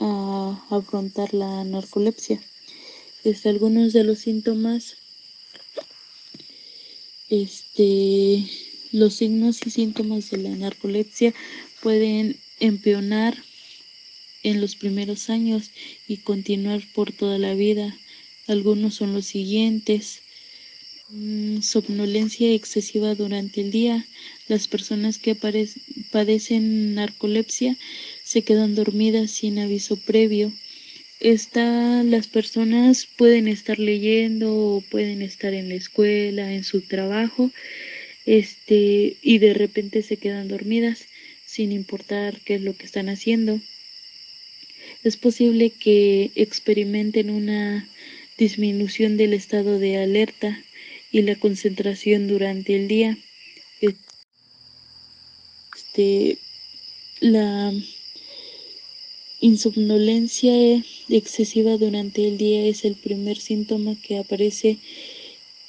[0.00, 2.42] a afrontar la narcolepsia.
[3.44, 4.96] Algunos de los síntomas
[7.28, 8.44] este
[8.96, 11.34] los signos y síntomas de la narcolepsia
[11.82, 13.36] pueden empeorar
[14.42, 15.70] en los primeros años
[16.08, 17.94] y continuar por toda la vida.
[18.46, 20.22] Algunos son los siguientes.
[21.10, 24.06] Mm, somnolencia excesiva durante el día.
[24.48, 27.76] Las personas que padecen narcolepsia
[28.24, 30.52] se quedan dormidas sin aviso previo.
[31.20, 37.50] Esta, las personas pueden estar leyendo o pueden estar en la escuela, en su trabajo
[38.26, 41.06] este, y de repente se quedan dormidas
[41.46, 43.60] sin importar qué es lo que están haciendo.
[45.04, 47.88] Es posible que experimenten una
[48.36, 50.62] disminución del estado de alerta
[51.12, 53.16] y la concentración durante el día.
[55.74, 56.38] Este,
[57.20, 57.72] la
[59.40, 64.78] insomnolencia excesiva durante el día es el primer síntoma que aparece,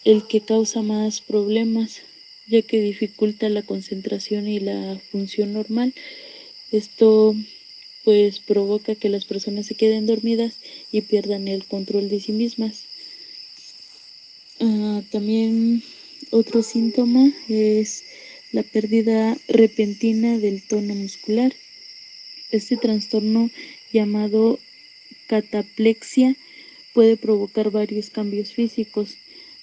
[0.03, 2.01] el que causa más problemas,
[2.47, 5.93] ya que dificulta la concentración y la función normal.
[6.71, 7.35] Esto
[8.03, 10.55] pues provoca que las personas se queden dormidas
[10.91, 12.85] y pierdan el control de sí mismas.
[14.59, 15.83] Ah, también
[16.31, 18.03] otro síntoma es
[18.51, 21.53] la pérdida repentina del tono muscular.
[22.51, 23.49] Este trastorno
[23.91, 24.59] llamado
[25.27, 26.35] cataplexia
[26.93, 29.17] puede provocar varios cambios físicos,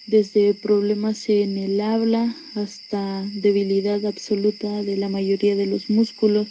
[0.06, 6.48] desde problemas en el habla hasta debilidad absoluta de la mayoría de los músculos.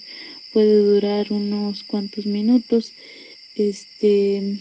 [0.51, 2.93] Puede durar unos cuantos minutos.
[3.55, 4.59] Este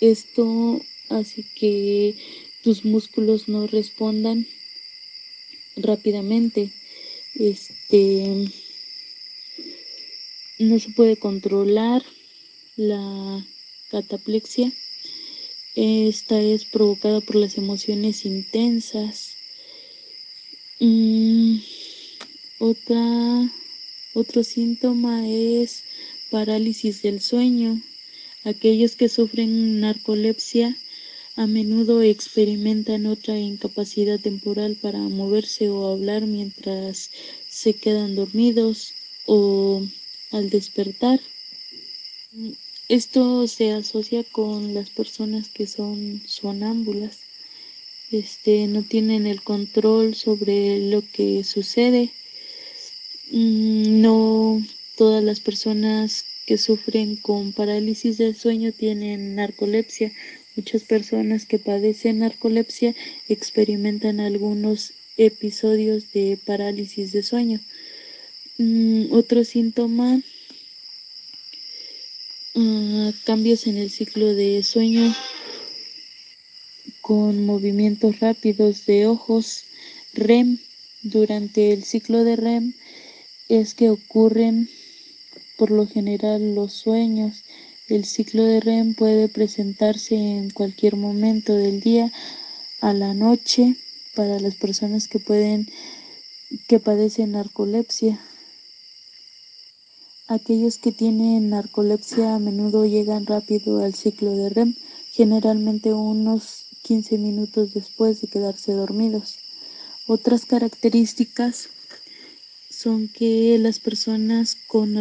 [0.00, 2.14] esto hace que
[2.62, 4.46] tus músculos no respondan
[5.76, 6.70] rápidamente.
[7.34, 8.48] Este
[10.58, 12.02] no se puede controlar
[12.76, 13.44] la
[13.90, 14.72] cataplexia.
[15.76, 19.36] Esta es provocada por las emociones intensas.
[20.80, 21.58] Mm,
[22.58, 23.52] otra,
[24.14, 25.84] otro síntoma es
[26.30, 27.78] parálisis del sueño.
[28.44, 30.78] Aquellos que sufren narcolepsia
[31.36, 37.10] a menudo experimentan otra incapacidad temporal para moverse o hablar mientras
[37.50, 38.94] se quedan dormidos
[39.26, 39.82] o
[40.30, 41.20] al despertar.
[42.88, 47.18] Esto se asocia con las personas que son sonámbulas.
[48.12, 52.12] Este, no tienen el control sobre lo que sucede.
[53.32, 54.62] Mm, no
[54.94, 60.12] todas las personas que sufren con parálisis del sueño tienen narcolepsia.
[60.54, 62.94] Muchas personas que padecen narcolepsia
[63.28, 67.58] experimentan algunos episodios de parálisis de sueño.
[68.58, 70.22] Mm, otro síntoma,
[73.24, 75.14] cambios en el ciclo de sueño
[77.02, 79.64] con movimientos rápidos de ojos,
[80.14, 80.58] REM.
[81.02, 82.72] Durante el ciclo de REM
[83.48, 84.68] es que ocurren
[85.58, 87.44] por lo general los sueños.
[87.88, 92.10] El ciclo de REM puede presentarse en cualquier momento del día
[92.80, 93.76] a la noche
[94.14, 95.70] para las personas que pueden
[96.66, 98.18] que padecen narcolepsia.
[100.28, 104.74] Aquellos que tienen narcolepsia a menudo llegan rápido al ciclo de REM,
[105.12, 109.38] generalmente unos 15 minutos después de quedarse dormidos.
[110.08, 111.68] Otras características
[112.70, 115.00] son que las personas con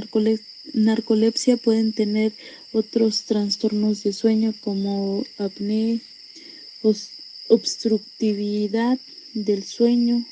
[0.74, 2.32] narcolepsia pueden tener
[2.72, 6.00] otros trastornos de sueño como apnea,
[7.50, 9.00] obstructividad
[9.34, 10.24] del sueño,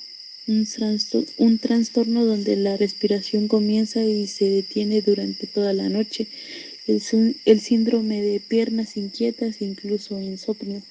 [0.48, 6.28] un, trastorno donde la respiración comienza y se detiene durante toda la noche,
[6.88, 7.02] el,
[7.46, 10.82] el síndrome de piernas inquietas incluso insomnio.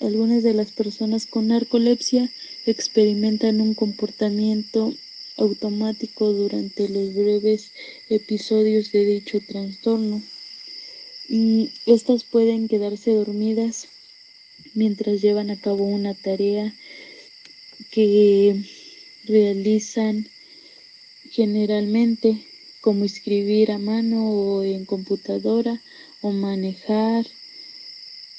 [0.00, 2.30] Algunas de las personas con narcolepsia
[2.66, 4.94] experimentan un comportamiento
[5.36, 7.70] automático durante los breves
[8.08, 10.22] episodios de dicho trastorno.
[11.86, 13.88] Estas pueden quedarse dormidas
[14.74, 16.74] mientras llevan a cabo una tarea
[17.94, 18.56] que
[19.24, 20.28] realizan
[21.30, 22.44] generalmente
[22.80, 25.80] como escribir a mano o en computadora
[26.20, 27.24] o manejar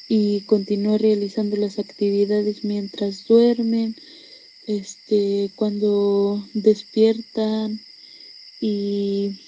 [0.10, 3.96] y continuar realizando las actividades mientras duermen,
[4.68, 7.80] este, cuando despiertan
[8.60, 9.40] y,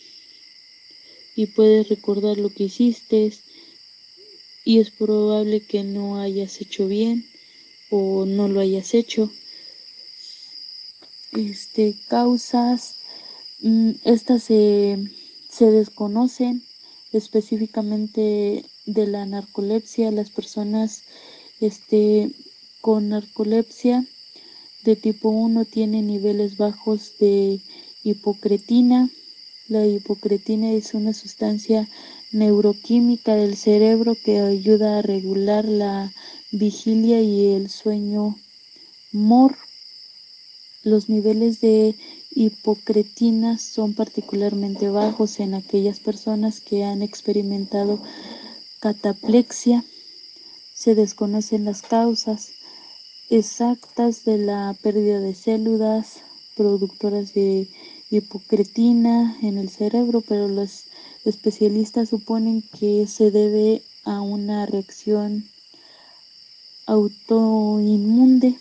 [1.36, 3.34] y puedes recordar lo que hiciste
[4.64, 7.26] y es probable que no hayas hecho bien
[7.90, 9.30] o no lo hayas hecho
[11.32, 12.96] este, causas,
[13.62, 14.98] mm, estas se,
[15.60, 16.64] desconocen
[17.12, 20.12] específicamente de la narcolepsia.
[20.12, 21.04] Las personas
[21.60, 22.32] este,
[22.82, 24.06] con narcolepsia
[24.84, 27.60] de tipo 1 tienen niveles bajos de
[28.04, 29.10] hipocretina.
[29.68, 31.90] La hipocretina es una sustancia
[32.32, 36.14] neuroquímica del cerebro que ayuda a regular la
[36.52, 38.36] vigilia y el sueño
[39.12, 39.67] MOR.
[40.88, 41.98] Los niveles de
[42.34, 48.02] hipocretina son particularmente bajos en aquellas personas que han experimentado
[48.80, 49.84] cataplexia.
[50.74, 52.52] Se desconocen las causas
[53.30, 56.22] exactas de la pérdida de células
[56.56, 57.68] productoras de
[58.10, 60.86] hipocretina en el cerebro, pero los
[61.26, 65.50] especialistas suponen que se debe a una reacción
[66.86, 68.58] autoinmune.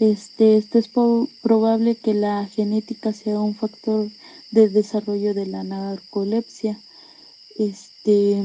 [0.00, 4.08] Este, esto es probable que la genética sea un factor
[4.50, 6.80] de desarrollo de la narcolepsia.
[7.58, 8.42] Este,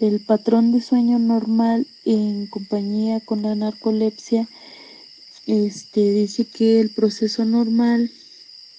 [0.00, 4.48] el patrón de sueño normal en compañía con la narcolepsia
[5.46, 8.10] este, dice que el proceso normal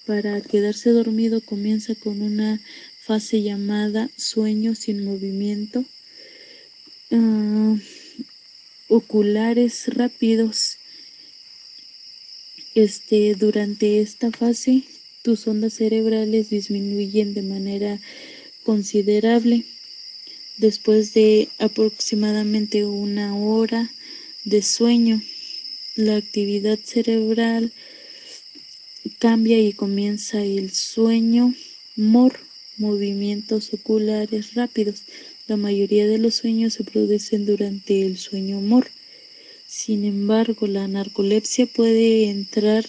[0.04, 2.60] para quedarse dormido comienza con una
[3.04, 5.84] fase llamada sueño sin movimiento,
[7.12, 7.78] uh,
[8.88, 10.78] oculares rápidos.
[12.74, 14.82] Este, durante esta fase,
[15.22, 18.00] tus ondas cerebrales disminuyen de manera
[18.64, 19.64] considerable.
[20.58, 23.90] Después de aproximadamente una hora
[24.44, 25.20] de sueño,
[25.96, 27.72] la actividad cerebral
[29.18, 31.54] cambia y comienza el sueño
[31.96, 32.38] mor,
[32.76, 35.02] movimientos oculares rápidos.
[35.46, 38.88] La mayoría de los sueños se producen durante el sueño mor.
[39.66, 42.84] Sin embargo, la narcolepsia puede entrar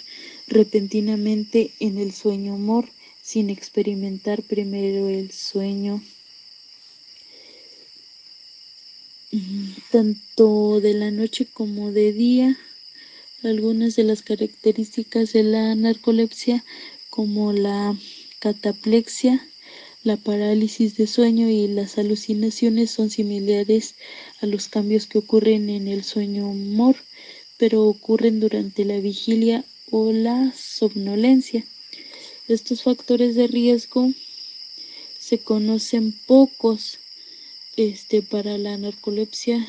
[0.47, 2.89] repentinamente en el sueño mor
[3.21, 6.01] sin experimentar primero el sueño
[9.91, 12.57] tanto de la noche como de día
[13.43, 16.63] algunas de las características de la narcolepsia
[17.09, 17.95] como la
[18.39, 19.45] cataplexia,
[20.07, 23.95] la parálisis de sueño y las alucinaciones son similares
[24.39, 26.95] a los cambios que ocurren en el sueño MOR,
[27.57, 31.65] pero ocurren durante la vigilia o la somnolencia.
[32.47, 34.09] Estos factores de riesgo
[35.19, 36.99] se conocen pocos
[37.75, 39.67] este, para la narcolepsia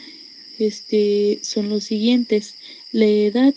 [0.60, 2.54] este, son los siguientes.
[2.92, 3.54] La edad,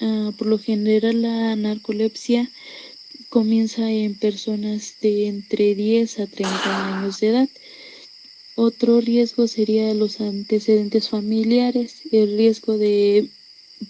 [0.00, 2.50] ah, por lo general la narcolepsia
[3.28, 7.48] comienza en personas de entre 10 a 30 años de edad.
[8.56, 12.02] Otro riesgo sería los antecedentes familiares.
[12.10, 13.30] El riesgo de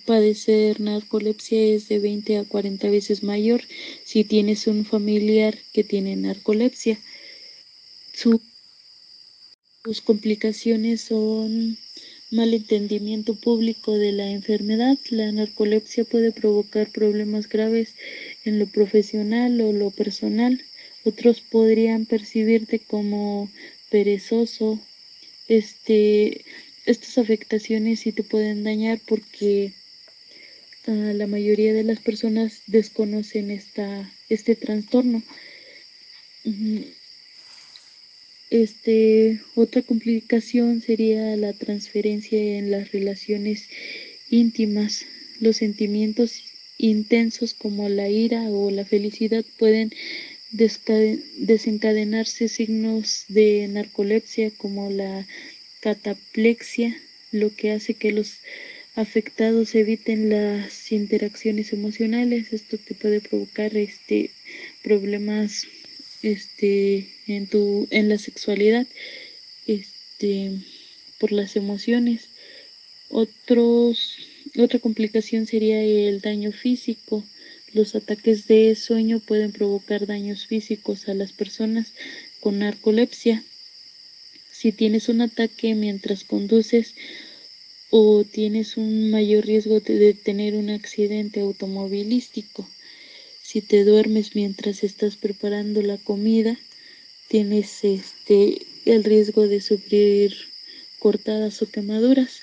[0.04, 3.62] padecer narcolepsia es de 20 a 40 veces mayor
[4.04, 6.98] si tienes un familiar que tiene narcolepsia.
[8.12, 11.78] sus complicaciones son
[12.30, 14.98] mal entendimiento público de la enfermedad.
[15.10, 17.94] La narcolepsia puede provocar problemas graves
[18.44, 20.62] en lo profesional o lo personal.
[21.04, 23.50] Otros podrían percibirte como
[23.90, 24.78] perezoso.
[25.48, 26.44] Este,
[26.84, 29.72] estas afectaciones sí te pueden dañar porque
[30.86, 35.22] uh, la mayoría de las personas desconocen esta, este trastorno.
[38.50, 43.68] Este, otra complicación sería la transferencia en las relaciones
[44.30, 45.04] íntimas.
[45.40, 46.44] Los sentimientos
[46.78, 49.92] intensos como la ira o la felicidad pueden
[50.50, 55.26] desencadenarse signos de narcolepsia como la
[55.80, 56.96] cataplexia,
[57.32, 58.38] lo que hace que los
[58.94, 62.52] afectados eviten las interacciones emocionales.
[62.52, 64.30] Esto te puede provocar este
[64.82, 65.66] problemas
[66.22, 68.86] este en tu en la sexualidad
[69.66, 70.52] este
[71.18, 72.28] por las emociones.
[73.08, 74.18] Otros
[74.56, 77.24] otra complicación sería el daño físico.
[77.74, 81.92] Los ataques de sueño pueden provocar daños físicos a las personas
[82.40, 83.44] con narcolepsia.
[84.50, 86.94] Si tienes un ataque mientras conduces
[87.90, 92.66] o tienes un mayor riesgo de tener un accidente automovilístico
[93.48, 96.58] si te duermes mientras estás preparando la comida,
[97.28, 100.36] tienes este el riesgo de sufrir
[100.98, 102.42] cortadas o quemaduras.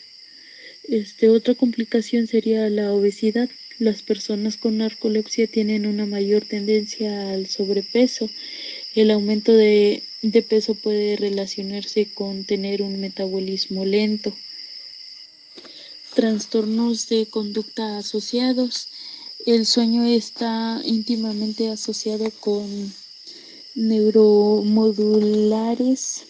[0.90, 3.48] Este, otra complicación sería la obesidad.
[3.78, 8.28] Las personas con narcolepsia tienen una mayor tendencia al sobrepeso.
[8.96, 14.36] El aumento de, de peso puede relacionarse con tener un metabolismo lento.
[16.16, 18.88] Trastornos de conducta asociados.
[19.46, 22.92] El sueño está íntimamente asociado con
[23.76, 26.24] neuromodulares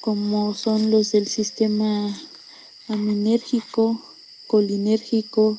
[0.00, 2.18] como son los del sistema
[2.86, 4.00] aminérgico,
[4.46, 5.58] colinérgico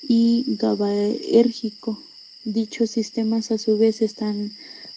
[0.00, 2.02] y GABAérgico.
[2.44, 4.50] Dichos sistemas a su vez están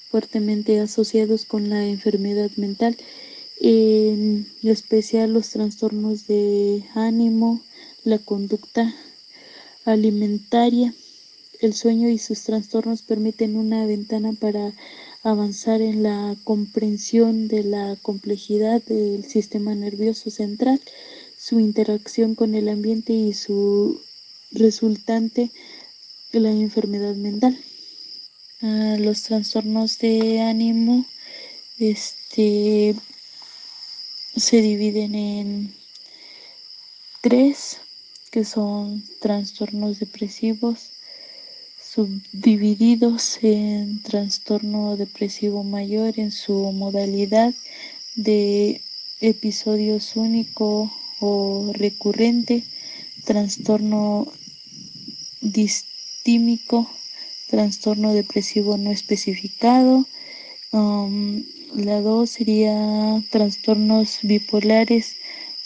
[0.10, 2.96] fuertemente asociados con la enfermedad mental,
[3.60, 7.60] en especial los trastornos de ánimo,
[8.06, 8.96] la conducta
[9.88, 10.94] alimentaria.
[11.60, 14.74] El sueño y sus trastornos permiten una ventana para
[15.24, 20.80] avanzar en la comprensión de la complejidad del sistema nervioso central,
[21.38, 24.02] su interacción con el ambiente y su
[24.52, 25.52] resultante,
[26.32, 27.58] la enfermedad mental.
[28.62, 31.06] Ah, los trastornos de ánimo
[31.78, 32.96] Este
[34.36, 35.76] se dividen en
[37.22, 37.78] tres,
[38.32, 40.92] que son trastornos depresivos,
[41.82, 47.54] subdivididos en trastorno depresivo mayor en su modalidad
[48.16, 48.82] de
[49.22, 52.64] episodios único o recurrente,
[53.26, 54.32] trastorno
[55.42, 56.90] distímico,
[57.50, 60.06] trastorno depresivo no especificado.
[60.72, 65.16] Um, la dos sería trastornos bipolares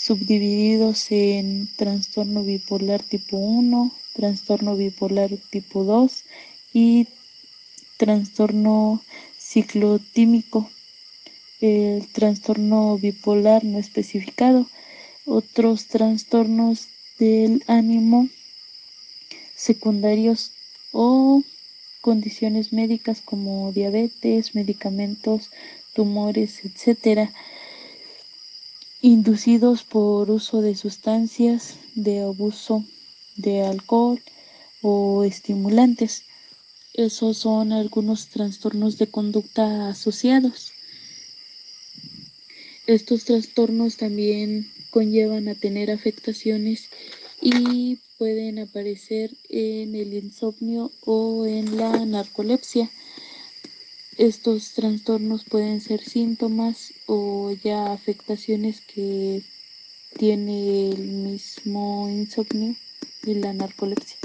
[0.02, 6.24] subdivididos en trastorno bipolar tipo 1, trastorno bipolar tipo 2
[6.74, 7.08] y
[7.98, 9.04] trastorno
[9.38, 10.68] ciclotímico,
[11.60, 14.66] el trastorno bipolar no especificado,
[15.26, 16.88] otros trastornos
[17.20, 18.28] del ánimo
[19.56, 20.52] secundarios
[20.92, 21.44] o
[22.02, 25.52] condiciones médicas como diabetes, medicamentos,
[25.94, 27.32] tumores, etcétera,
[29.02, 32.86] inducidos por uso de sustancias, de abuso
[33.36, 34.22] de alcohol
[34.82, 36.24] o estimulantes.
[36.94, 40.74] Esos son algunos trastornos de conducta asociados.
[42.86, 46.90] Estos trastornos también conllevan a tener afectaciones
[47.42, 52.92] y pueden aparecer en el insomnio o en la narcolepsia.
[54.22, 59.42] Estos trastornos pueden ser síntomas o ya afectaciones que
[60.16, 62.76] tiene el mismo insomnio
[63.26, 64.21] y la narcolepsia.